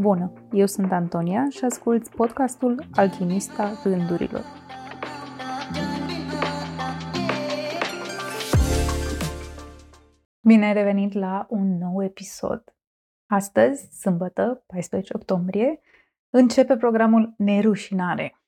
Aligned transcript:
Bună! 0.00 0.32
Eu 0.52 0.66
sunt 0.66 0.92
Antonia 0.92 1.48
și 1.48 1.64
ascult 1.64 2.08
podcastul 2.08 2.88
Alchimista 2.94 3.72
Gândurilor. 3.82 4.44
Bine 10.40 10.66
ai 10.66 10.72
revenit 10.72 11.12
la 11.12 11.46
un 11.50 11.78
nou 11.78 12.04
episod. 12.04 12.76
Astăzi, 13.26 13.98
sâmbătă, 14.00 14.64
14 14.66 15.12
octombrie, 15.16 15.80
începe 16.30 16.76
programul 16.76 17.34
Nerușinare. 17.36 18.40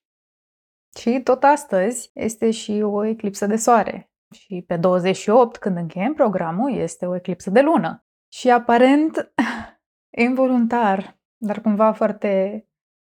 Și 0.99 1.21
tot 1.25 1.43
astăzi 1.45 2.11
este 2.15 2.51
și 2.51 2.73
o 2.73 3.05
eclipsă 3.05 3.47
de 3.47 3.57
soare. 3.57 4.13
Și 4.35 4.65
pe 4.67 4.77
28, 4.77 5.57
când 5.57 5.77
încheiem 5.77 6.15
programul, 6.15 6.73
este 6.73 7.07
o 7.07 7.15
eclipsă 7.15 7.51
de 7.51 7.61
lună. 7.61 8.05
Și 8.29 8.51
aparent, 8.51 9.33
involuntar, 10.27 11.19
dar 11.43 11.61
cumva 11.61 11.93
foarte 11.93 12.65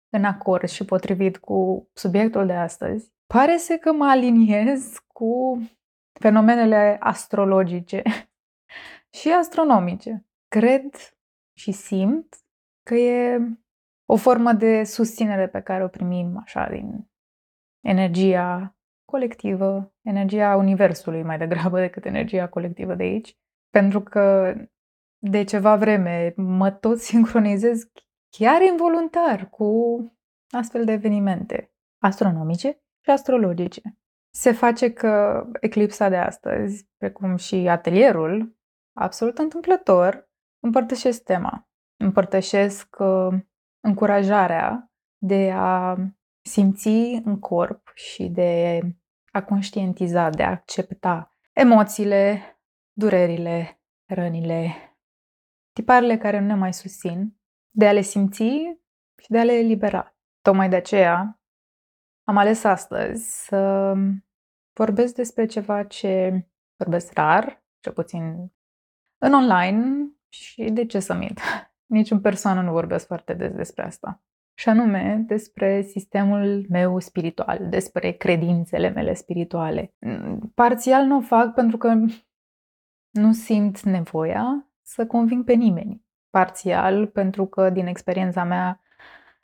în 0.09 0.23
acord 0.23 0.67
și 0.67 0.85
potrivit 0.85 1.37
cu 1.37 1.89
subiectul 1.93 2.45
de 2.45 2.53
astăzi, 2.53 3.11
pare 3.27 3.57
să 3.57 3.77
că 3.77 3.93
mă 3.93 4.05
aliniez 4.05 4.97
cu 5.07 5.61
fenomenele 6.19 6.97
astrologice 6.99 8.01
și 9.19 9.31
astronomice. 9.31 10.25
Cred 10.47 10.93
și 11.57 11.71
simt 11.71 12.35
că 12.83 12.95
e 12.95 13.39
o 14.05 14.15
formă 14.15 14.53
de 14.53 14.83
susținere 14.83 15.47
pe 15.47 15.61
care 15.61 15.83
o 15.83 15.87
primim 15.87 16.37
așa 16.37 16.69
din 16.69 17.09
energia 17.85 18.75
colectivă, 19.05 19.93
energia 20.01 20.55
universului 20.55 21.23
mai 21.23 21.37
degrabă 21.37 21.79
decât 21.79 22.05
energia 22.05 22.47
colectivă 22.47 22.95
de 22.95 23.03
aici. 23.03 23.37
Pentru 23.69 24.01
că 24.01 24.55
de 25.17 25.43
ceva 25.43 25.75
vreme 25.75 26.33
mă 26.35 26.71
tot 26.71 26.99
sincronizez 27.09 27.91
chiar 28.37 28.61
involuntar 28.61 29.49
cu 29.49 29.71
astfel 30.49 30.85
de 30.85 30.91
evenimente 30.91 31.73
astronomice 32.01 32.83
și 33.03 33.09
astrologice. 33.09 33.97
Se 34.33 34.51
face 34.51 34.93
că 34.93 35.43
eclipsa 35.59 36.09
de 36.09 36.17
astăzi, 36.17 36.89
precum 36.97 37.35
și 37.35 37.55
atelierul, 37.55 38.57
absolut 38.93 39.37
întâmplător, 39.37 40.29
împărtășesc 40.59 41.23
tema. 41.23 41.69
Împărtășesc 41.97 42.95
uh, 42.99 43.39
încurajarea 43.79 44.91
de 45.17 45.51
a 45.53 45.97
simți 46.41 47.21
în 47.23 47.39
corp 47.39 47.91
și 47.93 48.27
de 48.27 48.79
a 49.31 49.43
conștientiza, 49.43 50.29
de 50.29 50.43
a 50.43 50.49
accepta 50.49 51.35
emoțiile, 51.53 52.41
durerile, 52.91 53.81
rănile, 54.05 54.75
tiparele 55.73 56.17
care 56.17 56.39
nu 56.39 56.45
ne 56.45 56.55
mai 56.55 56.73
susțin, 56.73 57.40
de 57.71 57.87
a 57.87 57.91
le 57.91 58.01
simți 58.01 58.43
și 59.21 59.29
de 59.29 59.39
a 59.39 59.43
le 59.43 59.53
elibera. 59.53 60.15
Tocmai 60.41 60.69
de 60.69 60.75
aceea 60.75 61.41
am 62.23 62.37
ales 62.37 62.63
astăzi 62.63 63.45
să 63.45 63.93
vorbesc 64.73 65.15
despre 65.15 65.45
ceva 65.45 65.83
ce 65.83 66.45
vorbesc 66.75 67.13
rar, 67.13 67.63
cel 67.79 67.93
puțin 67.93 68.51
în 69.17 69.33
online 69.33 70.11
și 70.29 70.63
de 70.63 70.85
ce 70.85 70.99
să 70.99 71.13
mint. 71.13 71.39
Nici 71.95 72.11
în 72.11 72.21
persoană 72.21 72.61
nu 72.61 72.71
vorbesc 72.71 73.05
foarte 73.05 73.33
des 73.33 73.51
despre 73.51 73.83
asta. 73.83 74.23
Și 74.53 74.69
anume 74.69 75.23
despre 75.27 75.81
sistemul 75.81 76.65
meu 76.69 76.99
spiritual, 76.99 77.69
despre 77.69 78.11
credințele 78.11 78.89
mele 78.89 79.13
spirituale. 79.13 79.93
Parțial 80.53 81.05
nu 81.05 81.17
o 81.17 81.21
fac 81.21 81.53
pentru 81.53 81.77
că 81.77 81.93
nu 83.09 83.33
simt 83.33 83.81
nevoia 83.81 84.71
să 84.81 85.07
conving 85.07 85.43
pe 85.43 85.53
nimeni. 85.53 86.05
Parțial 86.31 87.07
pentru 87.07 87.45
că, 87.45 87.69
din 87.69 87.87
experiența 87.87 88.43
mea, 88.43 88.81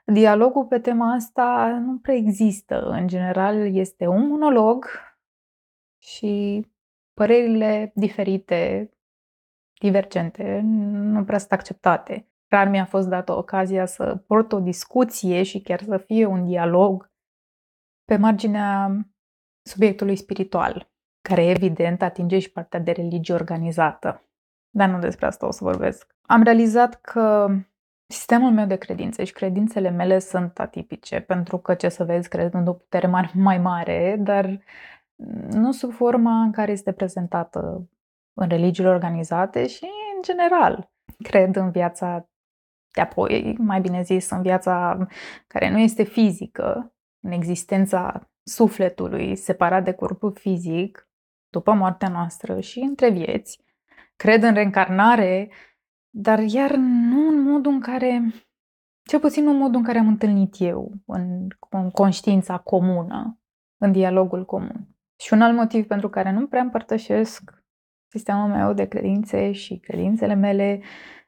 dialogul 0.06 0.66
pe 0.66 0.80
tema 0.80 1.14
asta 1.14 1.78
nu 1.86 1.98
prea 1.98 2.16
există. 2.16 2.90
În 2.90 3.08
general, 3.08 3.76
este 3.76 4.08
un 4.08 4.28
monolog 4.28 4.86
și 5.98 6.66
părerile 7.14 7.92
diferite, 7.96 8.92
divergente, 9.80 10.60
nu 10.64 11.24
prea 11.24 11.38
sunt 11.38 11.52
acceptate. 11.52 12.28
Rar 12.48 12.68
mi-a 12.68 12.86
fost 12.86 13.08
dată 13.08 13.38
ocazia 13.38 13.86
să 13.86 14.16
port 14.16 14.52
o 14.52 14.60
discuție 14.60 15.44
și 15.44 15.62
chiar 15.62 15.82
să 15.82 15.98
fie 15.98 16.26
un 16.26 16.46
dialog 16.46 17.12
pe 18.06 18.18
marginea 18.18 18.92
subiectului 19.62 20.16
spiritual, 20.16 20.92
care 21.22 21.46
evident 21.46 22.02
atinge 22.02 22.40
și 22.40 22.52
partea 22.52 22.80
de 22.80 22.92
religie 22.92 23.34
organizată. 23.34 24.27
Dar 24.70 24.90
nu 24.90 25.00
despre 25.00 25.26
asta 25.26 25.48
o 25.48 25.52
să 25.52 25.64
vorbesc. 25.64 26.16
Am 26.22 26.44
realizat 26.44 27.02
că 27.02 27.48
sistemul 28.08 28.52
meu 28.52 28.66
de 28.66 28.76
credințe 28.76 29.24
și 29.24 29.34
credințele 29.34 29.90
mele 29.90 30.20
sunt 30.20 30.60
atipice, 30.60 31.20
pentru 31.20 31.58
că, 31.58 31.74
ce 31.74 31.90
să 31.90 32.04
vezi, 32.04 32.30
cred 32.30 32.54
în 32.54 32.68
o 32.68 32.74
putere 32.74 33.30
mai 33.34 33.58
mare, 33.58 34.16
dar 34.20 34.60
nu 35.50 35.72
sub 35.72 35.92
forma 35.92 36.42
în 36.42 36.52
care 36.52 36.72
este 36.72 36.92
prezentată 36.92 37.90
în 38.34 38.48
religiile 38.48 38.90
organizate 38.90 39.68
și 39.68 39.84
în 40.16 40.22
general. 40.22 40.92
Cred 41.24 41.56
în 41.56 41.72
viața 41.72 42.30
de 42.94 43.02
apoi, 43.02 43.56
mai 43.60 43.82
bine 43.82 44.02
zis, 44.02 44.30
în 44.30 44.42
viața 44.42 45.08
care 45.48 45.70
nu 45.70 45.78
este 45.78 46.04
fizică, 46.04 46.94
în 47.20 47.32
existența 47.32 48.30
sufletului 48.44 49.36
separat 49.36 49.84
de 49.84 49.92
corpul 49.92 50.34
fizic, 50.34 51.10
după 51.50 51.74
moartea 51.74 52.10
noastră 52.10 52.60
și 52.60 52.80
între 52.80 53.10
vieți, 53.10 53.66
cred 54.18 54.44
în 54.44 54.54
reîncarnare, 54.54 55.52
dar 56.10 56.40
iar 56.40 56.76
nu 56.76 57.28
în 57.28 57.42
modul 57.42 57.72
în 57.72 57.80
care, 57.80 58.32
cel 59.04 59.20
puțin 59.20 59.44
nu 59.44 59.50
în 59.50 59.58
modul 59.58 59.76
în 59.76 59.84
care 59.84 59.98
am 59.98 60.08
întâlnit 60.08 60.56
eu, 60.60 60.92
în, 61.06 61.48
în 61.70 61.90
conștiința 61.90 62.58
comună, 62.58 63.40
în 63.78 63.92
dialogul 63.92 64.46
comun. 64.46 64.88
Și 65.20 65.34
un 65.34 65.42
alt 65.42 65.56
motiv 65.56 65.88
pentru 65.88 66.10
care 66.10 66.32
nu 66.32 66.48
prea 66.48 66.62
împărtășesc 66.62 67.52
sistemul 68.08 68.48
meu 68.48 68.74
de 68.74 68.86
credințe 68.86 69.52
și 69.52 69.78
credințele 69.78 70.34
mele 70.34 70.82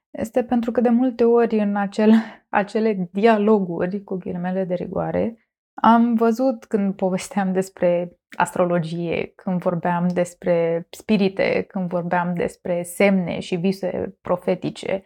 este 0.09 0.43
pentru 0.43 0.71
că 0.71 0.81
de 0.81 0.89
multe 0.89 1.23
ori 1.23 1.59
în 1.59 1.75
acel, 1.75 2.11
acele 2.49 3.09
dialoguri, 3.11 4.03
cu 4.03 4.15
ghilimele 4.15 4.63
de 4.63 4.73
rigoare, 4.73 5.48
am 5.81 6.15
văzut 6.15 6.65
când 6.65 6.95
povesteam 6.95 7.53
despre 7.53 8.19
astrologie, 8.37 9.27
când 9.35 9.61
vorbeam 9.61 10.07
despre 10.07 10.87
spirite, 10.89 11.63
când 11.63 11.89
vorbeam 11.89 12.33
despre 12.33 12.83
semne 12.83 13.39
și 13.39 13.55
vise 13.55 14.17
profetice, 14.21 15.03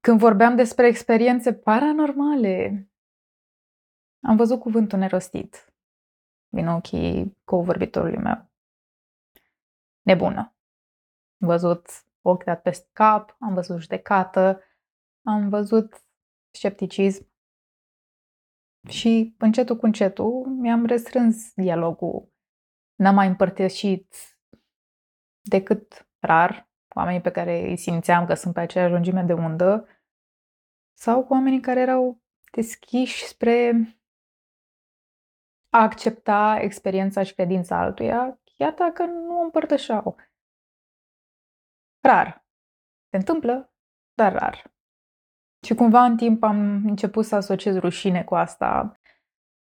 când 0.00 0.18
vorbeam 0.18 0.56
despre 0.56 0.86
experiențe 0.86 1.54
paranormale, 1.54 2.86
am 4.24 4.36
văzut 4.36 4.60
cuvântul 4.60 4.98
nerostit 4.98 5.74
din 6.48 6.68
ochii 6.68 7.38
co-vorbitorului 7.44 8.18
meu. 8.18 8.50
Nebună. 10.02 10.56
Am 11.40 11.48
văzut 11.48 11.86
ochi 12.20 12.44
dat 12.44 12.62
peste 12.62 12.88
cap, 12.92 13.36
am 13.38 13.54
văzut 13.54 13.80
judecată, 13.80 14.62
am 15.22 15.48
văzut 15.48 16.04
scepticism, 16.50 17.31
și 18.88 19.34
încetul 19.38 19.76
cu 19.76 19.86
încetul 19.86 20.46
mi-am 20.46 20.86
restrâns 20.86 21.54
dialogul. 21.54 22.32
N-am 22.94 23.14
mai 23.14 23.26
împărtășit 23.26 24.16
decât 25.42 26.08
rar 26.18 26.70
cu 26.88 26.98
oamenii 26.98 27.20
pe 27.20 27.30
care 27.30 27.68
îi 27.68 27.76
simțeam 27.76 28.26
că 28.26 28.34
sunt 28.34 28.54
pe 28.54 28.60
aceeași 28.60 28.92
lungime 28.92 29.22
de 29.22 29.32
undă 29.32 29.88
sau 30.98 31.24
cu 31.24 31.32
oamenii 31.32 31.60
care 31.60 31.80
erau 31.80 32.22
deschiși 32.52 33.24
spre 33.24 33.72
a 35.68 35.82
accepta 35.82 36.58
experiența 36.60 37.22
și 37.22 37.34
credința 37.34 37.78
altuia, 37.78 38.40
chiar 38.56 38.72
dacă 38.72 39.04
nu 39.04 39.38
o 39.38 39.42
împărtășeau. 39.42 40.16
Rar. 42.00 42.46
Se 43.10 43.16
întâmplă, 43.16 43.72
dar 44.14 44.32
rar. 44.32 44.71
Și 45.66 45.74
cumva 45.74 46.04
în 46.04 46.16
timp 46.16 46.42
am 46.42 46.82
început 46.86 47.24
să 47.24 47.34
asociez 47.34 47.76
rușine 47.76 48.22
cu 48.22 48.34
asta. 48.34 48.96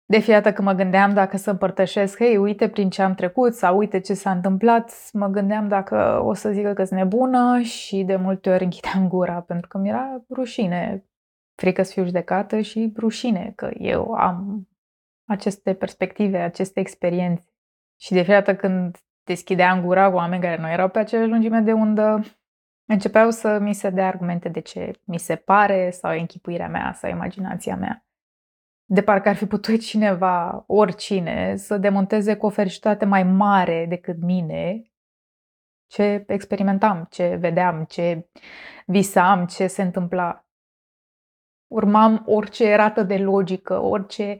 De 0.06 0.20
fiată 0.20 0.54
că 0.54 0.62
mă 0.62 0.74
gândeam 0.74 1.14
dacă 1.14 1.38
să 1.38 1.50
împărtășesc, 1.50 2.18
hei, 2.18 2.38
uite 2.38 2.70
prin 2.70 2.90
ce 2.90 3.02
am 3.02 3.16
trecut 3.16 3.54
sau 3.54 3.78
uite 3.78 4.00
ce 4.00 4.14
s-a 4.14 4.32
întâmplat, 4.32 5.10
mă 5.14 5.28
gândeam 5.28 5.68
dacă 5.68 6.22
o 6.24 6.34
să 6.34 6.52
zică 6.52 6.74
că 6.74 6.84
sunt 6.84 7.00
nebună 7.00 7.62
și 7.62 8.04
de 8.04 8.16
multe 8.16 8.50
ori 8.50 8.64
închideam 8.64 9.08
gura 9.08 9.42
pentru 9.42 9.68
că 9.68 9.78
mi-era 9.78 10.24
rușine, 10.30 11.06
frică 11.56 11.84
să 11.84 11.92
fiu 11.92 12.06
judecată 12.06 12.62
și 12.62 12.94
rușine 12.98 13.54
că 13.56 13.70
eu 13.74 14.12
am 14.12 14.68
aceste 15.26 15.74
perspective, 15.74 16.38
aceste 16.38 16.80
experiențe. 16.80 17.50
Și 18.02 18.14
de 18.14 18.22
fiată 18.22 18.56
când 18.56 18.98
deschideam 19.24 19.82
gura 19.82 20.10
cu 20.10 20.16
oameni 20.16 20.42
care 20.42 20.62
nu 20.62 20.70
erau 20.70 20.90
pe 20.90 21.00
aceeași 21.00 21.30
lungime 21.30 21.60
de 21.60 21.74
undă, 21.74 22.24
Începeau 22.86 23.32
să 23.32 23.60
mi 23.60 23.74
se 23.74 23.90
dea 23.90 24.08
argumente 24.08 24.50
de 24.50 24.60
ce 24.60 24.92
mi 25.04 25.20
se 25.20 25.36
pare 25.36 25.90
sau 25.90 26.18
închipuirea 26.20 26.68
mea 26.68 26.94
sau 26.94 27.10
imaginația 27.10 27.76
mea. 27.76 28.06
De 28.86 29.02
parcă 29.02 29.30
ar 29.30 29.36
fi 29.36 29.46
putut 29.46 29.82
cineva, 29.82 30.64
oricine, 30.68 31.56
să 31.56 31.78
demonteze 31.78 32.36
cu 32.36 32.46
o 32.46 32.50
fericitate 32.50 33.06
mai 33.06 33.24
mare 33.24 33.86
decât 33.90 34.22
mine 34.22 34.90
ce 35.88 36.24
experimentam, 36.28 37.08
ce 37.10 37.36
vedeam, 37.36 37.84
ce 37.84 38.30
visam, 38.86 39.46
ce 39.46 39.68
se 39.68 39.82
întâmpla. 39.82 40.46
urmam 41.68 42.24
orice 42.26 42.76
rată 42.76 43.04
de 43.04 43.18
logică, 43.18 43.80
orice, 43.80 44.40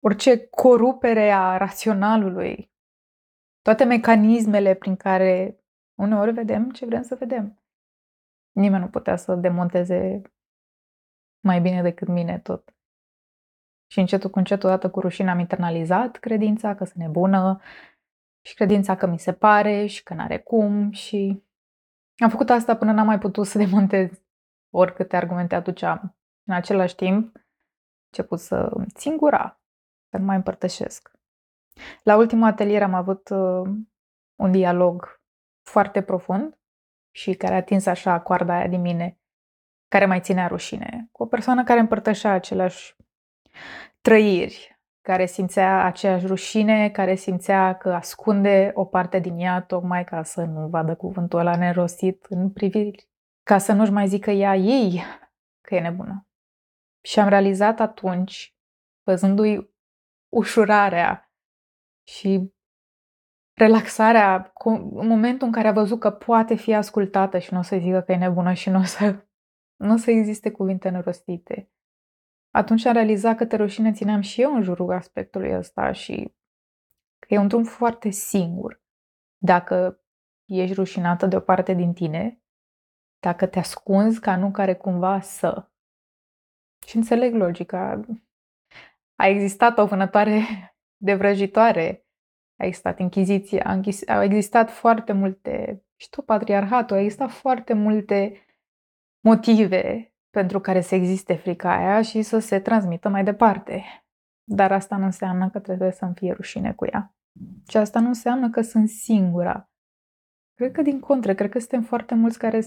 orice 0.00 0.46
corupere 0.46 1.30
a 1.30 1.56
raționalului, 1.56 2.72
toate 3.62 3.84
mecanismele 3.84 4.74
prin 4.74 4.96
care 4.96 5.61
uneori 5.94 6.32
vedem 6.32 6.70
ce 6.70 6.86
vrem 6.86 7.02
să 7.02 7.14
vedem. 7.14 7.62
Nimeni 8.52 8.82
nu 8.82 8.90
putea 8.90 9.16
să 9.16 9.34
demonteze 9.34 10.22
mai 11.40 11.60
bine 11.60 11.82
decât 11.82 12.08
mine 12.08 12.38
tot. 12.38 12.74
Și 13.86 14.00
încetul 14.00 14.30
cu 14.30 14.38
încetul, 14.38 14.68
odată 14.68 14.90
cu 14.90 15.00
rușine, 15.00 15.30
am 15.30 15.38
internalizat 15.38 16.16
credința 16.16 16.74
că 16.74 16.84
sunt 16.84 17.02
nebună 17.02 17.60
și 18.46 18.54
credința 18.54 18.96
că 18.96 19.06
mi 19.06 19.18
se 19.18 19.32
pare 19.32 19.86
și 19.86 20.02
că 20.02 20.14
n-are 20.14 20.38
cum 20.38 20.90
și 20.90 21.42
am 22.16 22.28
făcut 22.28 22.50
asta 22.50 22.76
până 22.76 22.92
n-am 22.92 23.06
mai 23.06 23.18
putut 23.18 23.46
să 23.46 23.58
demontez 23.64 24.22
oricâte 24.70 25.16
argumente 25.16 25.54
aduceam. 25.54 26.16
În 26.44 26.54
același 26.54 26.94
timp, 26.94 27.36
început 28.06 28.38
să 28.38 28.70
țin 28.94 29.16
gura, 29.16 29.60
să 30.10 30.16
nu 30.18 30.24
mai 30.24 30.36
împărtășesc. 30.36 31.10
La 32.02 32.16
ultimul 32.16 32.46
atelier 32.46 32.82
am 32.82 32.94
avut 32.94 33.28
uh, 33.28 33.70
un 34.34 34.50
dialog 34.50 35.21
foarte 35.62 36.02
profund 36.02 36.58
și 37.10 37.34
care 37.34 37.52
a 37.52 37.56
atins 37.56 37.86
așa 37.86 38.20
coarda 38.20 38.54
aia 38.54 38.68
din 38.68 38.80
mine, 38.80 39.18
care 39.88 40.06
mai 40.06 40.20
ținea 40.20 40.46
rușine, 40.46 41.08
cu 41.12 41.22
o 41.22 41.26
persoană 41.26 41.64
care 41.64 41.80
împărtășea 41.80 42.32
aceleași 42.32 42.96
trăiri, 44.00 44.80
care 45.00 45.26
simțea 45.26 45.84
aceeași 45.84 46.26
rușine, 46.26 46.90
care 46.90 47.14
simțea 47.14 47.76
că 47.76 47.92
ascunde 47.92 48.70
o 48.74 48.84
parte 48.84 49.18
din 49.18 49.38
ea 49.38 49.62
tocmai 49.62 50.04
ca 50.04 50.22
să 50.22 50.44
nu 50.44 50.68
vadă 50.68 50.94
cuvântul 50.94 51.38
ăla 51.38 51.56
nerostit 51.56 52.24
în 52.28 52.50
priviri, 52.50 53.08
ca 53.42 53.58
să 53.58 53.72
nu-și 53.72 53.90
mai 53.90 54.08
zică 54.08 54.30
ea 54.30 54.56
ei 54.56 55.02
că 55.60 55.74
e 55.74 55.80
nebună. 55.80 56.26
Și 57.04 57.20
am 57.20 57.28
realizat 57.28 57.80
atunci, 57.80 58.56
văzându-i 59.02 59.74
ușurarea 60.28 61.32
și 62.02 62.51
relaxarea, 63.54 64.52
în 64.94 65.06
momentul 65.06 65.46
în 65.46 65.52
care 65.52 65.68
a 65.68 65.72
văzut 65.72 66.00
că 66.00 66.10
poate 66.10 66.54
fi 66.54 66.74
ascultată 66.74 67.38
și 67.38 67.52
nu 67.52 67.58
o 67.58 67.62
să 67.62 67.76
zică 67.76 68.00
că 68.00 68.12
e 68.12 68.16
nebună 68.16 68.52
și 68.52 68.70
nu 68.70 68.78
o 68.78 68.84
să, 68.84 69.26
nu 69.86 69.92
o 69.92 69.96
să 69.96 70.10
existe 70.10 70.50
cuvinte 70.50 70.88
nerostite. 70.88 71.70
Atunci 72.50 72.84
am 72.84 72.92
realizat 72.92 73.36
că 73.36 73.46
te 73.46 73.56
rușine 73.56 73.92
țineam 73.92 74.20
și 74.20 74.42
eu 74.42 74.54
în 74.54 74.62
jurul 74.62 74.92
aspectului 74.92 75.56
ăsta 75.56 75.92
și 75.92 76.34
că 77.18 77.34
e 77.34 77.38
un 77.38 77.48
drum 77.48 77.64
foarte 77.64 78.10
singur. 78.10 78.82
Dacă 79.38 80.04
ești 80.44 80.74
rușinată 80.74 81.26
de 81.26 81.36
o 81.36 81.40
parte 81.40 81.72
din 81.72 81.92
tine, 81.92 82.42
dacă 83.20 83.46
te 83.46 83.58
ascunzi 83.58 84.20
ca 84.20 84.36
nu 84.36 84.50
care 84.50 84.74
cumva 84.74 85.20
să. 85.20 85.70
Și 86.86 86.96
înțeleg 86.96 87.34
logica. 87.34 88.00
A 89.14 89.26
existat 89.26 89.78
o 89.78 89.86
vânătoare 89.86 90.40
de 91.06 91.14
vrăjitoare, 91.14 92.06
a 92.62 92.66
existat 92.66 92.98
închiziția, 92.98 93.82
au 94.08 94.22
existat 94.22 94.70
foarte 94.70 95.12
multe, 95.12 95.82
și 95.96 96.08
tot 96.08 96.24
patriarhatul, 96.24 96.96
a 96.96 97.00
existat 97.00 97.30
foarte 97.30 97.72
multe 97.72 98.46
motive 99.20 100.12
pentru 100.30 100.60
care 100.60 100.80
să 100.80 100.94
existe 100.94 101.34
frica 101.34 101.76
aia 101.76 102.02
și 102.02 102.22
să 102.22 102.38
se 102.38 102.60
transmită 102.60 103.08
mai 103.08 103.24
departe. 103.24 103.84
Dar 104.44 104.72
asta 104.72 104.96
nu 104.96 105.04
înseamnă 105.04 105.50
că 105.50 105.58
trebuie 105.58 105.90
să-mi 105.90 106.14
fie 106.14 106.32
rușine 106.32 106.72
cu 106.72 106.84
ea. 106.84 107.14
Și 107.68 107.76
asta 107.76 108.00
nu 108.00 108.06
înseamnă 108.06 108.50
că 108.50 108.60
sunt 108.60 108.88
singura. 108.88 109.70
Cred 110.54 110.72
că 110.72 110.82
din 110.82 111.00
contră, 111.00 111.34
cred 111.34 111.50
că 111.50 111.58
suntem 111.58 111.82
foarte 111.82 112.14
mulți 112.14 112.38
care 112.38 112.60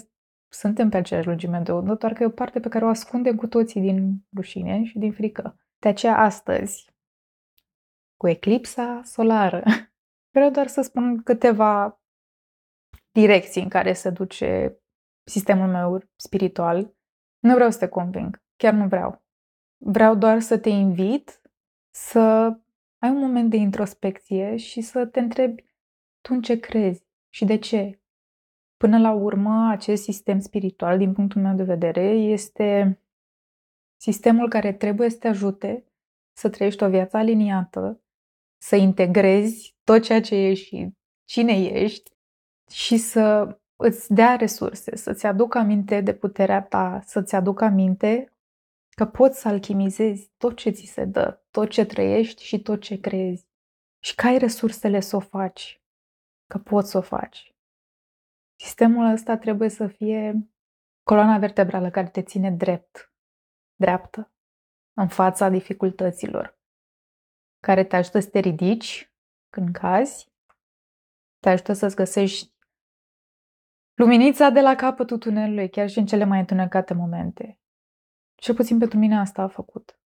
suntem 0.47 0.89
pe 0.89 0.97
aceeași 0.97 1.27
lungime 1.27 1.59
de 1.59 1.71
undă, 1.71 1.93
doar 1.93 2.13
că 2.13 2.23
e 2.23 2.25
o 2.25 2.29
parte 2.29 2.59
pe 2.59 2.69
care 2.69 2.85
o 2.85 2.87
ascundem 2.87 3.35
cu 3.35 3.47
toții 3.47 3.81
din 3.81 4.25
rușine 4.35 4.83
și 4.83 4.99
din 4.99 5.11
frică. 5.11 5.59
De 5.79 5.87
aceea 5.87 6.17
astăzi, 6.17 6.93
cu 8.17 8.27
eclipsa 8.27 9.01
solară, 9.03 9.63
vreau 10.35 10.49
doar 10.49 10.67
să 10.67 10.81
spun 10.81 11.23
câteva 11.23 12.01
direcții 13.11 13.61
în 13.61 13.69
care 13.69 13.93
se 13.93 14.09
duce 14.09 14.79
sistemul 15.23 15.67
meu 15.67 16.03
spiritual 16.15 16.95
nu 17.39 17.53
vreau 17.53 17.69
să 17.71 17.77
te 17.77 17.87
conving, 17.87 18.43
chiar 18.55 18.73
nu 18.73 18.87
vreau. 18.87 19.23
Vreau 19.77 20.15
doar 20.15 20.39
să 20.39 20.57
te 20.57 20.69
invit 20.69 21.41
să 21.89 22.19
ai 22.97 23.09
un 23.09 23.17
moment 23.17 23.49
de 23.49 23.57
introspecție 23.57 24.55
și 24.55 24.81
să 24.81 25.05
te 25.05 25.19
întrebi 25.19 25.63
tu 26.21 26.33
în 26.33 26.41
ce 26.41 26.59
crezi 26.59 27.05
și 27.29 27.45
de 27.45 27.57
ce. 27.57 28.01
Până 28.77 28.99
la 28.99 29.11
urmă, 29.11 29.69
acest 29.69 30.03
sistem 30.03 30.39
spiritual, 30.39 30.97
din 30.97 31.13
punctul 31.13 31.41
meu 31.41 31.55
de 31.55 31.63
vedere, 31.63 32.05
este 32.09 32.99
sistemul 34.01 34.49
care 34.49 34.73
trebuie 34.73 35.09
să 35.09 35.17
te 35.17 35.27
ajute 35.27 35.85
să 36.37 36.49
trăiești 36.49 36.83
o 36.83 36.89
viață 36.89 37.17
aliniată, 37.17 38.04
să 38.65 38.75
integrezi 38.75 39.75
tot 39.83 40.03
ceea 40.03 40.21
ce 40.21 40.35
ești 40.35 40.65
și 40.65 40.91
cine 41.27 41.53
ești 41.53 42.11
și 42.71 42.97
să 42.97 43.57
îți 43.75 44.13
dea 44.13 44.35
resurse, 44.35 44.95
să-ți 44.95 45.25
aducă 45.25 45.57
aminte 45.57 46.01
de 46.01 46.13
puterea 46.13 46.63
ta, 46.63 47.01
să-ți 47.03 47.35
aducă 47.35 47.63
aminte 47.63 48.33
că 48.89 49.05
poți 49.05 49.39
să 49.39 49.47
alchimizezi 49.47 50.31
tot 50.37 50.55
ce 50.55 50.69
ți 50.69 50.85
se 50.85 51.05
dă, 51.05 51.43
tot 51.51 51.69
ce 51.69 51.85
trăiești 51.85 52.43
și 52.43 52.61
tot 52.61 52.81
ce 52.81 52.99
crezi. 52.99 53.47
Și 53.99 54.15
că 54.15 54.27
ai 54.27 54.37
resursele 54.37 54.99
să 54.99 55.15
o 55.15 55.19
faci, 55.19 55.81
că 56.47 56.57
poți 56.57 56.89
să 56.89 56.97
o 56.97 57.01
faci. 57.01 57.55
Sistemul 58.59 59.11
ăsta 59.11 59.37
trebuie 59.37 59.69
să 59.69 59.87
fie 59.87 60.49
coloana 61.03 61.37
vertebrală 61.37 61.89
care 61.89 62.07
te 62.07 62.21
ține 62.21 62.51
drept, 62.51 63.13
dreaptă, 63.75 64.31
în 64.93 65.07
fața 65.07 65.49
dificultăților, 65.49 66.59
care 67.65 67.83
te 67.83 67.95
ajută 67.95 68.19
să 68.19 68.29
te 68.29 68.39
ridici 68.39 69.11
când 69.49 69.69
cazi, 69.71 70.31
te 71.39 71.49
ajută 71.49 71.73
să-ți 71.73 71.95
găsești 71.95 72.55
Luminița 73.95 74.49
de 74.49 74.61
la 74.61 74.75
capătul 74.75 75.17
tunelului, 75.17 75.69
chiar 75.69 75.89
și 75.89 75.99
în 75.99 76.05
cele 76.05 76.23
mai 76.23 76.39
întunecate 76.39 76.93
momente. 76.93 77.59
Cel 78.35 78.55
puțin 78.55 78.77
pentru 78.77 78.99
mine 78.99 79.17
asta 79.19 79.41
a 79.41 79.47
făcut. 79.47 79.99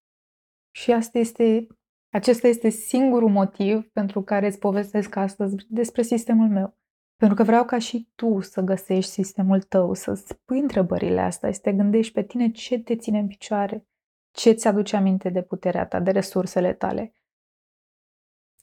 Și 0.72 0.92
asta 0.92 1.18
este, 1.18 1.68
acesta 2.10 2.48
este 2.48 2.70
singurul 2.70 3.30
motiv 3.30 3.90
pentru 3.92 4.24
care 4.24 4.48
îți 4.48 4.60
povestesc 4.60 5.16
astăzi 5.16 5.56
despre 5.70 6.02
sistemul 6.02 6.48
meu. 6.48 6.78
Pentru 7.16 7.38
că 7.38 7.44
vreau 7.44 7.66
ca 7.66 7.80
și 7.80 8.10
tu 8.16 8.40
să 8.40 8.62
găsești 8.62 9.12
sistemul 9.12 9.62
tău, 9.62 9.94
să-ți 9.94 10.36
pui 10.46 10.60
întrebările 10.60 11.22
astea, 11.22 11.52
să 11.52 11.60
te 11.62 11.74
gândești 11.74 12.14
pe 12.14 12.24
tine 12.24 12.52
ce 12.52 12.80
te 12.80 12.96
ține 12.96 13.20
în 13.20 13.28
picioare, 13.28 13.88
ce 14.32 14.52
ți 14.52 14.68
aduce 14.68 14.96
aminte 14.96 15.30
de 15.30 15.42
puterea 15.42 15.88
ta, 15.88 16.00
de 16.00 16.12
resursele 16.12 16.74
tale, 16.74 17.14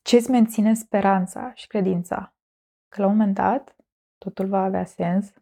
ce 0.06 0.16
îți 0.16 0.30
menține 0.30 0.74
speranța 0.74 1.52
și 1.54 1.66
credința. 1.66 2.34
Că 2.88 3.00
la 3.00 3.06
un 3.06 3.12
moment 3.12 3.34
dat 3.34 3.76
totul 4.18 4.46
va 4.48 4.62
avea 4.62 4.84
sens 4.84 5.32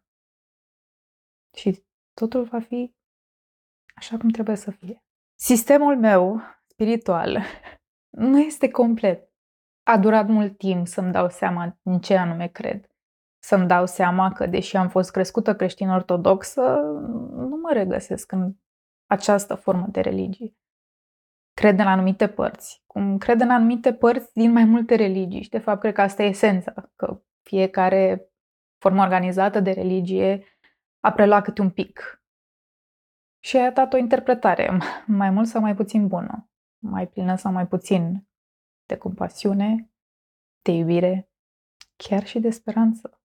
și 1.57 1.85
totul 2.15 2.45
va 2.45 2.61
fi 2.61 2.95
așa 3.95 4.17
cum 4.17 4.29
trebuie 4.29 4.57
să 4.57 4.71
fie. 4.71 5.03
Sistemul 5.39 5.99
meu 5.99 6.41
spiritual 6.67 7.39
nu 8.31 8.39
este 8.39 8.71
complet. 8.71 9.33
A 9.83 9.99
durat 9.99 10.27
mult 10.27 10.59
timp 10.59 10.87
să-mi 10.87 11.13
dau 11.13 11.29
seama 11.29 11.79
în 11.83 11.99
ce 11.99 12.17
anume 12.17 12.47
cred. 12.47 12.87
Să-mi 13.39 13.67
dau 13.67 13.87
seama 13.87 14.33
că, 14.33 14.47
deși 14.47 14.77
am 14.77 14.89
fost 14.89 15.11
crescută 15.11 15.55
creștin-ortodoxă, 15.55 16.63
nu 17.37 17.57
mă 17.63 17.73
regăsesc 17.73 18.33
în 18.33 18.55
această 19.07 19.55
formă 19.55 19.87
de 19.91 20.01
religie. 20.01 20.55
Cred 21.65 21.79
în 21.79 21.87
anumite 21.87 22.29
părți, 22.29 22.83
cum 22.87 23.19
cred 23.19 23.41
în 23.41 23.51
anumite 23.51 23.95
părți 23.95 24.33
din 24.33 24.53
mai 24.53 24.65
multe 24.65 24.95
religii 24.95 25.43
și, 25.43 25.49
de 25.49 25.59
fapt, 25.59 25.81
cred 25.81 25.95
că 25.95 26.01
asta 26.01 26.23
e 26.23 26.27
esența, 26.27 26.93
că 26.97 27.23
fiecare 27.43 28.31
formă 28.79 29.03
organizată 29.03 29.61
de 29.61 29.71
religie 29.71 30.45
a 31.01 31.13
preluat 31.13 31.45
câte 31.45 31.61
un 31.61 31.71
pic. 31.71 32.23
Și 33.45 33.57
a 33.57 33.71
dat 33.71 33.93
o 33.93 33.97
interpretare 33.97 34.71
mai 35.07 35.31
mult 35.31 35.47
sau 35.47 35.61
mai 35.61 35.75
puțin 35.75 36.07
bună, 36.07 36.51
mai 36.79 37.09
plină 37.09 37.37
sau 37.37 37.53
mai 37.53 37.67
puțin 37.67 38.29
de 38.87 38.97
compasiune, 38.97 39.91
de 40.63 40.73
iubire, 40.73 41.31
chiar 41.97 42.27
și 42.27 42.39
de 42.41 42.51
speranță, 42.51 43.21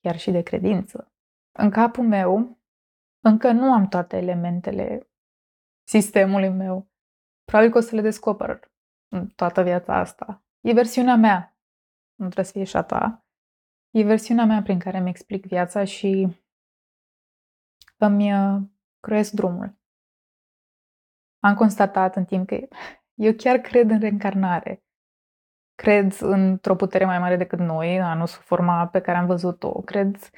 chiar 0.00 0.18
și 0.18 0.30
de 0.30 0.42
credință. 0.42 1.12
În 1.52 1.70
capul 1.70 2.04
meu 2.06 2.58
încă 3.20 3.52
nu 3.52 3.72
am 3.72 3.88
toate 3.88 4.16
elementele 4.16 5.10
sistemului 5.88 6.48
meu. 6.48 6.89
Probabil 7.50 7.72
că 7.72 7.78
o 7.78 7.80
să 7.80 7.94
le 7.94 8.00
descoper 8.00 8.70
în 9.08 9.26
toată 9.26 9.62
viața 9.62 9.96
asta. 9.96 10.44
E 10.60 10.72
versiunea 10.72 11.16
mea. 11.16 11.56
Nu 12.14 12.24
trebuie 12.24 12.44
să 12.44 12.52
fie 12.52 12.64
și 12.64 12.76
a 12.76 12.82
ta. 12.82 13.24
E 13.90 14.02
versiunea 14.02 14.44
mea 14.44 14.62
prin 14.62 14.78
care 14.78 14.98
îmi 14.98 15.08
explic 15.08 15.46
viața 15.46 15.84
și 15.84 16.42
îmi 17.96 18.32
uh, 18.32 18.60
croiesc 19.00 19.32
drumul. 19.32 19.78
Am 21.38 21.54
constatat 21.54 22.16
în 22.16 22.24
timp 22.24 22.46
că 22.46 22.54
eu 23.26 23.32
chiar 23.36 23.58
cred 23.58 23.90
în 23.90 24.00
reîncarnare. 24.00 24.84
Cred 25.74 26.20
într-o 26.20 26.76
putere 26.76 27.04
mai 27.04 27.18
mare 27.18 27.36
decât 27.36 27.58
noi, 27.58 27.98
nu 27.98 28.26
sub 28.26 28.42
forma 28.42 28.88
pe 28.88 29.00
care 29.00 29.18
am 29.18 29.26
văzut-o. 29.26 29.80
Cred 29.80 30.30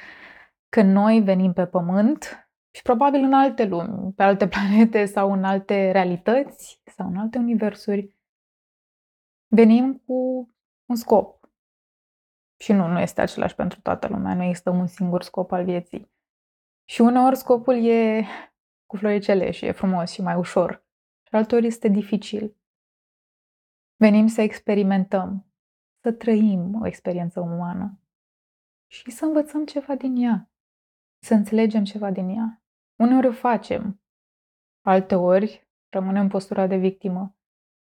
că 0.69 0.83
noi 0.83 1.21
venim 1.21 1.53
pe 1.53 1.67
pământ 1.67 2.47
Și 2.75 2.83
probabil 2.83 3.23
în 3.23 3.33
alte 3.33 3.65
lumi, 3.65 4.13
pe 4.13 4.23
alte 4.23 4.49
planete 4.55 5.05
sau 5.05 5.33
în 5.33 5.45
alte 5.45 5.91
realități 5.91 6.82
sau 6.93 7.07
în 7.07 7.17
alte 7.17 7.39
universuri, 7.39 8.17
venim 9.47 9.97
cu 10.07 10.13
un 10.87 10.97
scop. 10.97 11.51
Și 12.57 12.73
nu, 12.73 12.87
nu 12.87 13.01
este 13.01 13.21
același 13.21 13.55
pentru 13.55 13.81
toată 13.81 14.09
lumea, 14.09 14.35
nu 14.35 14.43
există 14.43 14.71
un 14.71 14.87
singur 14.87 15.23
scop 15.23 15.53
al 15.53 15.65
vieții. 15.65 16.11
Și 16.85 17.01
uneori 17.01 17.37
scopul 17.37 17.85
e 17.85 18.25
cu 18.87 18.97
floricele 18.97 19.51
și 19.51 19.67
e 19.67 19.73
frumos 19.73 20.11
și 20.11 20.23
mai 20.23 20.35
ușor. 20.35 20.87
Și 21.23 21.35
alteori 21.35 21.67
este 21.67 21.89
dificil. 21.89 22.57
Venim 23.97 24.27
să 24.27 24.41
experimentăm, 24.41 25.47
să 26.01 26.13
trăim 26.13 26.81
o 26.81 26.87
experiență 26.87 27.41
umană 27.41 28.01
și 28.87 29.11
să 29.11 29.25
învățăm 29.25 29.65
ceva 29.65 29.95
din 29.95 30.17
ea, 30.17 30.51
să 31.25 31.35
înțelegem 31.35 31.85
ceva 31.85 32.11
din 32.11 32.29
ea. 32.29 32.63
Uneori 32.97 33.27
o 33.27 33.33
facem, 33.33 34.03
alteori 34.81 35.62
rămânem 35.93 36.23
în 36.23 36.29
postura 36.29 36.67
de 36.67 36.77
victimă 36.77 37.37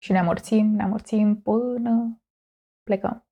și 0.02 0.12
ne 0.12 0.18
amorțim, 0.18 0.66
ne 0.66 0.82
amorțim 0.82 1.40
până 1.42 2.22
plecăm. 2.82 3.26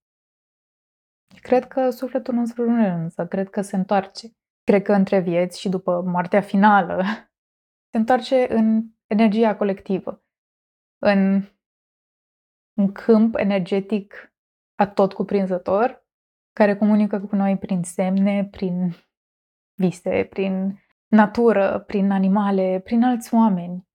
Cred 1.40 1.66
că 1.66 1.90
sufletul 1.90 2.34
nostru 2.34 2.70
nu 2.70 2.82
renunță, 2.82 3.26
cred 3.26 3.50
că 3.50 3.60
se 3.60 3.76
întoarce. 3.76 4.28
Cred 4.62 4.82
că 4.82 4.92
între 4.92 5.20
vieți 5.20 5.60
și 5.60 5.68
după 5.68 6.02
moartea 6.02 6.40
finală 6.40 7.02
se 7.90 7.98
întoarce 7.98 8.54
în 8.54 8.82
energia 9.06 9.56
colectivă, 9.56 10.24
în 10.98 11.42
un 12.76 12.92
câmp 12.92 13.34
energetic 13.34 14.34
atot 14.74 15.12
cuprinzător 15.12 16.06
care 16.52 16.76
comunică 16.76 17.20
cu 17.20 17.36
noi 17.36 17.58
prin 17.58 17.82
semne, 17.82 18.44
prin 18.44 18.94
vise, 19.74 20.26
prin 20.30 20.78
natură, 21.06 21.78
prin 21.78 22.10
animale, 22.10 22.80
prin 22.84 23.02
alți 23.02 23.34
oameni. 23.34 23.88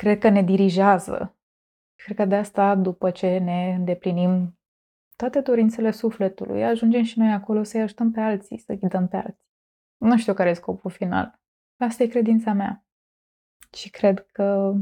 Cred 0.00 0.18
că 0.18 0.28
ne 0.28 0.42
dirigează. 0.42 1.38
Cred 1.94 2.16
că 2.16 2.24
de 2.24 2.34
asta, 2.34 2.74
după 2.74 3.10
ce 3.10 3.38
ne 3.38 3.74
îndeplinim 3.74 4.58
toate 5.16 5.40
dorințele 5.40 5.90
sufletului, 5.90 6.64
ajungem 6.64 7.02
și 7.02 7.18
noi 7.18 7.32
acolo 7.32 7.62
să-i 7.62 7.80
ajutăm 7.80 8.10
pe 8.10 8.20
alții, 8.20 8.58
să 8.58 8.72
ghidăm 8.74 9.08
pe 9.08 9.16
alții. 9.16 9.48
Nu 9.96 10.18
știu 10.18 10.34
care 10.34 10.50
e 10.50 10.52
scopul 10.52 10.90
final. 10.90 11.40
Asta 11.76 12.02
e 12.02 12.06
credința 12.06 12.52
mea. 12.52 12.84
Și 13.72 13.90
cred 13.90 14.26
că 14.26 14.74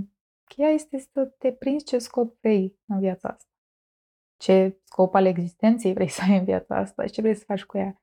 cheia 0.44 0.68
este 0.68 0.98
să 0.98 1.24
te 1.24 1.52
prinzi 1.52 1.84
ce 1.84 1.98
scop 1.98 2.40
vrei 2.40 2.78
în 2.86 2.98
viața 2.98 3.28
asta. 3.28 3.52
Ce 4.36 4.80
scop 4.84 5.14
al 5.14 5.26
existenței 5.26 5.92
vrei 5.92 6.08
să 6.08 6.22
ai 6.28 6.38
în 6.38 6.44
viața 6.44 6.76
asta 6.76 7.06
și 7.06 7.12
ce 7.12 7.20
vrei 7.20 7.34
să 7.34 7.44
faci 7.44 7.64
cu 7.64 7.78
ea. 7.78 8.02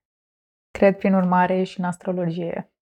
Cred, 0.71 0.97
prin 0.97 1.13
urmare, 1.13 1.63
și 1.63 1.79
în 1.79 1.85
astrologie. 1.85 2.73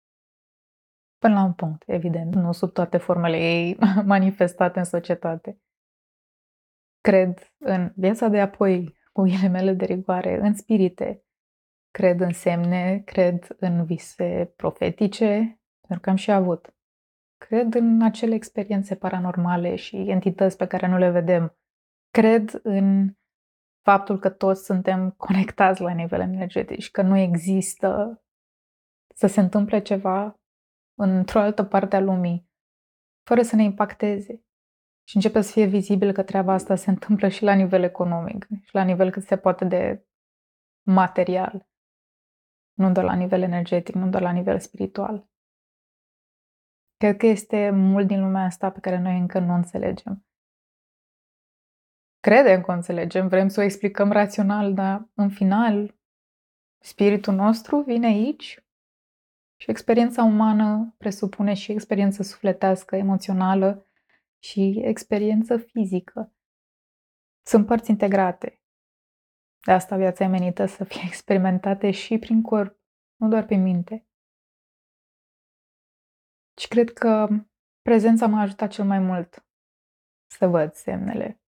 Până 1.23 1.35
la 1.35 1.43
un 1.43 1.53
punct, 1.53 1.83
evident, 1.85 2.35
nu 2.35 2.51
sub 2.51 2.71
toate 2.71 2.97
formele 2.97 3.37
ei 3.37 3.77
manifestate 4.05 4.79
în 4.79 4.85
societate. 4.85 5.61
Cred 7.01 7.53
în 7.57 7.91
viața 7.95 8.27
de 8.27 8.39
apoi, 8.39 8.97
cu 9.11 9.21
mele 9.51 9.73
de 9.73 9.85
rigoare, 9.85 10.39
în 10.39 10.53
spirite, 10.53 11.23
cred 11.91 12.19
în 12.19 12.33
semne, 12.33 13.01
cred 13.05 13.55
în 13.59 13.85
vise 13.85 14.53
profetice, 14.55 15.61
pentru 15.81 15.99
că 16.01 16.09
am 16.09 16.15
și 16.15 16.31
avut. 16.31 16.75
Cred 17.37 17.73
în 17.73 18.01
acele 18.01 18.35
experiențe 18.35 18.95
paranormale 18.95 19.75
și 19.75 19.95
entități 19.95 20.57
pe 20.57 20.67
care 20.67 20.87
nu 20.87 20.97
le 20.97 21.09
vedem. 21.09 21.57
Cred 22.09 22.59
în 22.63 23.13
faptul 23.81 24.19
că 24.19 24.29
toți 24.29 24.65
suntem 24.65 25.09
conectați 25.09 25.81
la 25.81 25.91
nivel 25.91 26.19
energetic 26.19 26.79
și 26.79 26.91
că 26.91 27.01
nu 27.01 27.17
există 27.17 28.21
să 29.15 29.27
se 29.27 29.39
întâmple 29.39 29.79
ceva 29.79 30.37
într-o 30.95 31.39
altă 31.39 31.63
parte 31.63 31.95
a 31.95 31.99
lumii, 31.99 32.49
fără 33.23 33.41
să 33.41 33.55
ne 33.55 33.63
impacteze. 33.63 34.43
Și 35.07 35.15
începe 35.15 35.41
să 35.41 35.51
fie 35.51 35.65
vizibil 35.65 36.11
că 36.11 36.23
treaba 36.23 36.53
asta 36.53 36.75
se 36.75 36.89
întâmplă 36.89 37.27
și 37.27 37.43
la 37.43 37.53
nivel 37.53 37.83
economic, 37.83 38.47
și 38.61 38.75
la 38.75 38.83
nivel 38.83 39.11
cât 39.11 39.23
se 39.23 39.37
poate 39.37 39.65
de 39.65 40.05
material, 40.85 41.67
nu 42.73 42.91
doar 42.91 43.05
la 43.05 43.13
nivel 43.13 43.41
energetic, 43.41 43.95
nu 43.95 44.09
doar 44.09 44.23
la 44.23 44.31
nivel 44.31 44.59
spiritual. 44.59 45.27
Cred 46.97 47.17
că 47.17 47.25
este 47.25 47.69
mult 47.69 48.07
din 48.07 48.19
lumea 48.19 48.43
asta 48.43 48.71
pe 48.71 48.79
care 48.79 48.99
noi 48.99 49.17
încă 49.17 49.39
nu 49.39 49.53
înțelegem. 49.53 50.25
Credem 52.19 52.61
că 52.61 52.71
o 52.71 52.73
înțelegem, 52.73 53.27
vrem 53.27 53.47
să 53.47 53.59
o 53.59 53.63
explicăm 53.63 54.11
rațional, 54.11 54.73
dar 54.73 55.09
în 55.13 55.29
final 55.29 55.95
spiritul 56.83 57.33
nostru 57.33 57.81
vine 57.81 58.05
aici 58.05 58.62
și 59.63 59.69
experiența 59.69 60.23
umană 60.23 60.95
presupune 60.97 61.53
și 61.53 61.71
experiență 61.71 62.23
sufletească, 62.23 62.95
emoțională 62.95 63.87
și 64.39 64.81
experiență 64.83 65.57
fizică. 65.57 66.33
Sunt 67.45 67.65
părți 67.65 67.89
integrate. 67.89 68.61
De 69.65 69.71
asta 69.71 69.95
viața 69.95 70.23
e 70.23 70.27
menită 70.27 70.65
să 70.65 70.83
fie 70.83 71.01
experimentate 71.11 71.91
și 71.91 72.17
prin 72.17 72.41
corp, 72.41 72.79
nu 73.15 73.27
doar 73.27 73.45
pe 73.45 73.55
minte. 73.55 74.07
Și 76.61 76.67
cred 76.67 76.93
că 76.93 77.27
prezența 77.81 78.27
m-a 78.27 78.41
ajutat 78.41 78.71
cel 78.71 78.85
mai 78.85 78.99
mult 78.99 79.45
să 80.31 80.47
văd 80.47 80.73
semnele, 80.73 81.41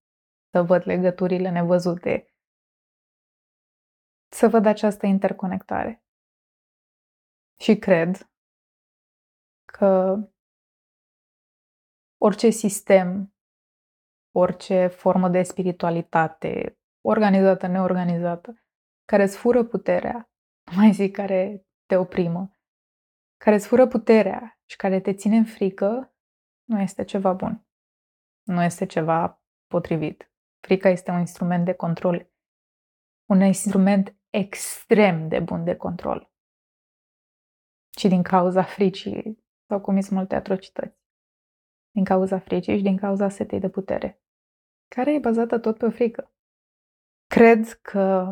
să 0.51 0.61
văd 0.61 0.85
legăturile 0.85 1.49
nevăzute, 1.49 2.33
să 4.27 4.47
văd 4.47 4.65
această 4.65 5.05
interconectare. 5.05 6.04
Și 7.59 7.77
cred 7.77 8.29
că 9.65 10.17
orice 12.17 12.49
sistem, 12.49 13.35
orice 14.31 14.87
formă 14.87 15.29
de 15.29 15.43
spiritualitate, 15.43 16.79
organizată, 17.01 17.67
neorganizată, 17.67 18.63
care 19.05 19.23
îți 19.23 19.37
fură 19.37 19.63
puterea, 19.63 20.29
nu 20.71 20.77
mai 20.77 20.91
zic 20.91 21.15
care 21.15 21.65
te 21.85 21.95
oprimă, 21.95 22.51
care 23.37 23.55
îți 23.55 23.67
fură 23.67 23.87
puterea 23.87 24.59
și 24.69 24.75
care 24.75 24.99
te 24.99 25.13
ține 25.13 25.37
în 25.37 25.45
frică, 25.45 26.15
nu 26.63 26.79
este 26.81 27.03
ceva 27.03 27.33
bun. 27.33 27.67
Nu 28.43 28.63
este 28.63 28.85
ceva 28.85 29.43
potrivit. 29.67 30.31
Frica 30.59 30.89
este 30.89 31.11
un 31.11 31.19
instrument 31.19 31.65
de 31.65 31.73
control. 31.73 32.31
Un 33.25 33.41
instrument 33.41 34.15
extrem 34.29 35.27
de 35.27 35.39
bun 35.39 35.63
de 35.63 35.75
control. 35.75 36.34
Și 37.99 38.07
din 38.07 38.21
cauza 38.21 38.63
fricii 38.63 39.43
s-au 39.67 39.81
comis 39.81 40.09
multe 40.09 40.35
atrocități. 40.35 40.97
Din 41.91 42.03
cauza 42.03 42.39
fricii 42.39 42.77
și 42.77 42.83
din 42.83 42.97
cauza 42.97 43.29
setei 43.29 43.59
de 43.59 43.69
putere, 43.69 44.21
care 44.87 45.13
e 45.13 45.19
bazată 45.19 45.59
tot 45.59 45.77
pe 45.77 45.85
o 45.85 45.89
frică. 45.89 46.33
Cred 47.27 47.71
că 47.81 48.31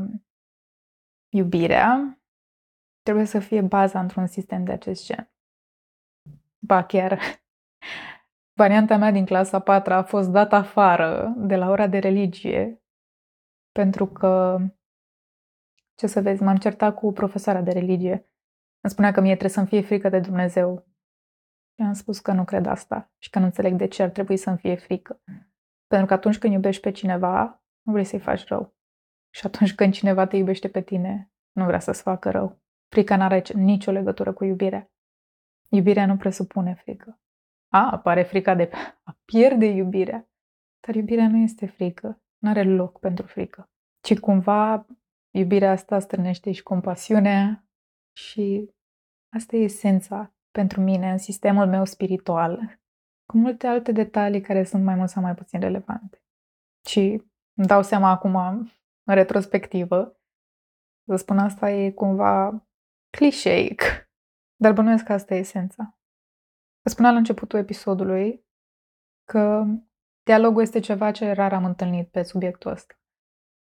iubirea 1.30 2.20
trebuie 3.02 3.26
să 3.26 3.40
fie 3.40 3.62
baza 3.62 4.00
într-un 4.00 4.28
sistem 4.28 4.64
de 4.64 4.72
acest 4.72 5.06
gen. 5.06 5.32
Ba 6.60 6.84
chiar 6.84 7.20
varianta 8.62 8.98
mea 8.98 9.12
din 9.12 9.26
clasa 9.26 9.60
4 9.60 9.94
a 9.94 10.04
fost 10.04 10.30
dată 10.30 10.56
afară 10.56 11.34
de 11.38 11.56
la 11.56 11.70
ora 11.70 11.88
de 11.88 11.98
religie 11.98 12.84
pentru 13.72 14.08
că, 14.08 14.58
ce 15.96 16.08
să 16.08 16.22
vezi, 16.22 16.44
m-am 16.44 16.58
certat 16.58 16.96
cu 16.96 17.12
profesoara 17.12 17.62
de 17.62 17.72
religie. 17.72 18.33
Îmi 18.84 18.92
spunea 18.92 19.12
că 19.12 19.22
mie 19.22 19.32
trebuie 19.32 19.50
să-mi 19.50 19.68
fie 19.68 19.82
frică 19.82 20.10
de 20.10 20.20
Dumnezeu. 20.20 20.88
Și 21.76 21.86
am 21.86 21.94
spus 21.94 22.20
că 22.20 22.32
nu 22.32 22.44
cred 22.44 22.66
asta 22.66 23.12
și 23.18 23.30
că 23.30 23.40
nu 23.40 23.46
înțeleg 23.46 23.76
de 23.76 23.88
ce 23.88 24.04
ar 24.04 24.10
trebui 24.10 24.38
să-mi 24.38 24.58
fie 24.58 24.76
frică. 24.76 25.22
Pentru 25.88 26.08
că 26.08 26.14
atunci 26.14 26.38
când 26.38 26.54
iubești 26.54 26.82
pe 26.82 26.92
cineva, 26.92 27.64
nu 27.82 27.92
vrei 27.92 28.04
să-i 28.04 28.20
faci 28.20 28.48
rău. 28.48 28.76
Și 29.30 29.46
atunci 29.46 29.76
când 29.76 29.94
cineva 29.94 30.28
te 30.28 30.38
iubește 30.38 30.68
pe 30.68 30.82
tine, 30.82 31.32
nu 31.52 31.66
vrea 31.66 31.80
să-ți 31.80 32.02
facă 32.02 32.30
rău. 32.30 32.62
Frica 32.88 33.16
n-are 33.16 33.44
nicio 33.54 33.92
legătură 33.92 34.34
cu 34.34 34.44
iubirea. 34.44 34.92
Iubirea 35.70 36.06
nu 36.06 36.18
presupune 36.18 36.74
frică. 36.74 37.22
A, 37.68 37.92
apare 37.92 38.24
frica 38.24 38.56
de 38.56 38.70
a 39.04 39.18
pierde 39.26 39.66
iubirea. 39.66 40.30
Dar 40.88 40.96
iubirea 40.96 41.28
nu 41.28 41.38
este 41.38 41.66
frică. 41.66 42.22
Nu 42.38 42.50
are 42.50 42.64
loc 42.64 43.00
pentru 43.00 43.26
frică. 43.26 43.70
Ci 44.02 44.20
cumva 44.20 44.86
iubirea 45.32 45.72
asta 45.72 46.00
strânește 46.00 46.52
și 46.52 46.64
compasiunea 46.64 47.63
și 48.18 48.74
asta 49.36 49.56
e 49.56 49.64
esența 49.64 50.34
pentru 50.52 50.82
mine 50.82 51.12
în 51.12 51.18
sistemul 51.18 51.68
meu 51.68 51.86
spiritual, 51.86 52.80
cu 53.26 53.38
multe 53.38 53.68
alte 53.68 53.92
detalii 53.92 54.42
care 54.42 54.64
sunt 54.64 54.84
mai 54.84 54.96
mult 54.96 55.10
sau 55.10 55.22
mai 55.22 55.36
puțin 55.36 55.60
relevante. 55.60 56.24
Și 56.88 57.24
îmi 57.54 57.68
dau 57.68 57.84
seama 57.84 58.10
acum, 58.10 58.36
în 59.04 59.16
retrospectivă, 59.16 60.18
să 61.06 61.16
spun 61.16 61.38
asta 61.38 61.70
e 61.70 61.92
cumva 61.92 62.66
clișeic, 63.10 63.82
dar 64.56 64.74
bănuiesc 64.74 65.04
că 65.04 65.14
asta 65.14 65.36
e 65.36 65.38
esența. 65.38 65.98
Vă 66.82 66.90
spuneam 66.90 67.14
la 67.14 67.20
începutul 67.20 67.60
episodului 67.60 68.46
că 69.24 69.66
dialogul 70.24 70.62
este 70.62 70.80
ceva 70.80 71.12
ce 71.12 71.32
rar 71.32 71.54
am 71.54 71.66
întâlnit 71.66 72.10
pe 72.10 72.24
subiectul 72.24 72.72
ăsta. 72.72 72.94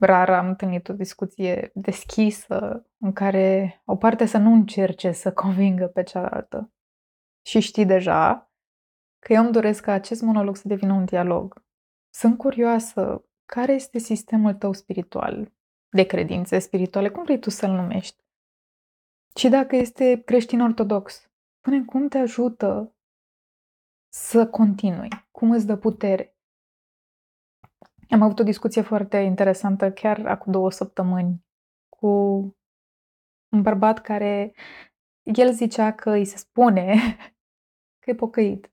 Rar 0.06 0.30
am 0.30 0.48
întâlnit 0.48 0.90
o 0.90 0.94
discuție 0.94 1.72
deschisă 1.74 2.88
în 2.98 3.14
care 3.14 3.82
o 3.86 3.96
parte 3.96 4.26
să 4.26 4.38
nu 4.38 4.54
încerce 4.54 5.12
să 5.12 5.34
convingă 5.34 5.88
pe 5.88 6.04
cealaltă, 6.04 6.72
și 7.46 7.60
știi 7.60 7.86
deja 7.86 8.52
că 9.20 9.34
eu 9.34 9.44
îmi 9.44 9.52
doresc 9.52 9.84
ca 9.84 9.92
acest 9.92 10.22
monolog 10.22 10.56
să 10.56 10.68
devină 10.68 10.94
un 10.94 11.06
dialog. 11.06 11.66
Sunt 12.14 12.38
curioasă 12.38 13.26
care 13.46 13.74
este 13.74 13.98
sistemul 13.98 14.54
tău 14.54 14.74
spiritual, 14.74 15.54
de 15.90 16.06
credințe 16.06 16.60
spirituale, 16.60 17.10
cum 17.10 17.24
vrei 17.24 17.40
tu 17.40 17.50
să-l 17.50 17.72
numești. 17.72 18.24
Și 19.36 19.50
dacă 19.50 19.76
este 19.76 20.22
creștin 20.26 20.62
ortodox, 20.62 21.32
spune 21.58 21.86
cum 21.86 22.08
te 22.08 22.18
ajută 22.18 22.96
să 24.14 24.48
continui, 24.48 25.10
cum 25.32 25.52
îți 25.52 25.66
dă 25.66 25.78
putere. 25.78 26.38
Am 28.14 28.22
avut 28.22 28.40
o 28.40 28.44
discuție 28.44 28.82
foarte 28.82 29.18
interesantă 29.18 29.92
chiar 29.92 30.26
acum 30.26 30.52
două 30.52 30.72
săptămâni 30.72 31.46
cu 31.90 32.08
un 33.50 33.62
bărbat 33.62 34.02
care 34.02 34.54
el 35.22 35.54
zicea 35.54 35.94
că 35.94 36.12
îi 36.12 36.26
se 36.26 36.38
spune 36.38 36.96
că 38.02 38.10
e 38.10 38.16
pocăit. 38.16 38.72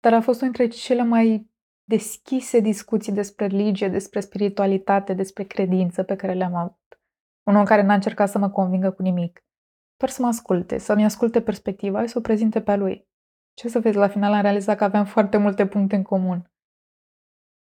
Dar 0.00 0.12
a 0.12 0.20
fost 0.20 0.42
una 0.42 0.50
dintre 0.50 0.76
cele 0.76 1.02
mai 1.02 1.50
deschise 1.84 2.60
discuții 2.60 3.12
despre 3.12 3.46
religie, 3.46 3.88
despre 3.88 4.20
spiritualitate, 4.20 5.12
despre 5.12 5.44
credință 5.44 6.02
pe 6.02 6.16
care 6.16 6.32
le-am 6.32 6.54
avut. 6.54 7.00
Un 7.46 7.56
om 7.56 7.64
care 7.64 7.82
n-a 7.82 7.94
încercat 7.94 8.28
să 8.28 8.38
mă 8.38 8.50
convingă 8.50 8.90
cu 8.90 9.02
nimic. 9.02 9.44
Doar 9.96 10.10
să 10.10 10.22
mă 10.22 10.28
asculte, 10.28 10.78
să-mi 10.78 11.04
asculte 11.04 11.42
perspectiva 11.42 12.02
și 12.02 12.08
să 12.08 12.18
o 12.18 12.20
prezinte 12.20 12.60
pe 12.60 12.70
a 12.70 12.76
lui. 12.76 13.08
Ce 13.54 13.68
să 13.68 13.80
vezi, 13.80 13.96
la 13.96 14.08
final 14.08 14.32
am 14.32 14.42
realizat 14.42 14.76
că 14.76 14.84
aveam 14.84 15.04
foarte 15.04 15.36
multe 15.36 15.66
puncte 15.66 15.96
în 15.96 16.02
comun. 16.02 16.50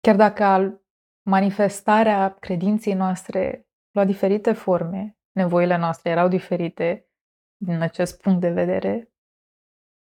Chiar 0.06 0.16
dacă 0.16 0.80
manifestarea 1.23 2.35
credinței 2.35 2.94
noastre 2.94 3.68
lua 3.90 4.04
diferite 4.04 4.52
forme, 4.52 5.18
nevoile 5.32 5.76
noastre 5.76 6.11
erau 6.11 6.28
diferite 6.28 7.09
din 7.56 7.80
acest 7.80 8.21
punct 8.21 8.40
de 8.40 8.50
vedere, 8.50 9.12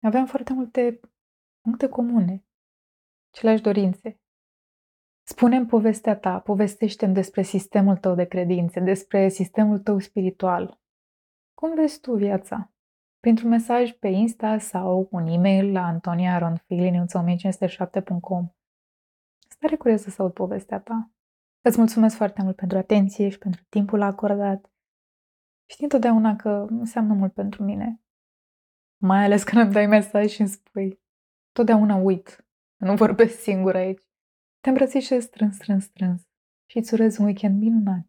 aveam 0.03 0.25
foarte 0.25 0.53
multe 0.53 0.99
puncte 1.61 1.89
comune, 1.89 2.45
aceleași 3.31 3.61
dorințe. 3.61 4.19
Spune-mi 5.27 5.65
povestea 5.65 6.17
ta, 6.17 6.39
povestește-mi 6.39 7.13
despre 7.13 7.41
sistemul 7.41 7.97
tău 7.97 8.15
de 8.15 8.25
credințe, 8.25 8.79
despre 8.79 9.29
sistemul 9.29 9.79
tău 9.79 9.99
spiritual. 9.99 10.79
Cum 11.53 11.75
vezi 11.75 11.99
tu 11.99 12.15
viața? 12.15 12.71
Printr-un 13.19 13.49
mesaj 13.49 13.91
pe 13.91 14.07
Insta 14.07 14.57
sau 14.57 15.07
un 15.11 15.27
e-mail 15.27 15.71
la 15.71 15.85
antoniaronfili.1507.com 15.85 18.47
Sunt 18.47 18.60
tare 19.61 19.75
curioasă 19.75 20.09
să 20.09 20.21
aud 20.21 20.33
povestea 20.33 20.79
ta. 20.79 21.11
Îți 21.61 21.77
mulțumesc 21.77 22.15
foarte 22.15 22.41
mult 22.41 22.55
pentru 22.55 22.77
atenție 22.77 23.29
și 23.29 23.37
pentru 23.37 23.61
timpul 23.69 24.01
acordat. 24.01 24.71
Știi 25.65 25.83
întotdeauna 25.83 26.35
că 26.35 26.65
înseamnă 26.69 27.13
mult 27.13 27.33
pentru 27.33 27.63
mine. 27.63 28.01
Mai 28.97 29.23
ales 29.23 29.43
când 29.43 29.61
îmi 29.61 29.71
dai 29.71 29.85
mesaj 29.85 30.29
și 30.29 30.41
îmi 30.41 30.49
spui. 30.49 31.01
Totdeauna 31.51 31.95
uit. 31.95 32.45
Nu 32.75 32.95
vorbesc 32.95 33.39
singur 33.39 33.75
aici. 33.75 34.01
Te 34.59 34.69
îmbrățișez 34.69 35.23
strâns, 35.23 35.55
strâns, 35.55 35.83
strâns. 35.83 36.21
Și 36.65 36.77
îți 36.77 36.93
urez 36.93 37.17
un 37.17 37.25
weekend 37.25 37.59
minunat. 37.59 38.05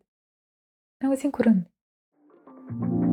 Ne 0.99 1.07
auzim 1.07 1.31
curând. 1.31 1.71
thank 2.79 3.03
you 3.05 3.12